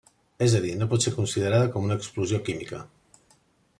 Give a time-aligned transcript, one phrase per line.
[0.45, 2.81] És a dir, no pot ser considerada com una explosió química.